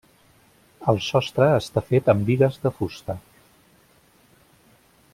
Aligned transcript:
El 0.93 1.01
sostre 1.07 1.49
està 1.57 1.83
fet 1.91 2.11
amb 2.15 2.25
bigues 2.31 2.59
de 2.65 2.73
fusta. 2.79 3.19